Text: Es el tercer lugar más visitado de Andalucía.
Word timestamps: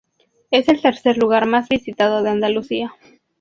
Es 0.49 0.67
el 0.67 0.81
tercer 0.81 1.19
lugar 1.19 1.45
más 1.45 1.69
visitado 1.69 2.23
de 2.23 2.31
Andalucía. 2.31 2.95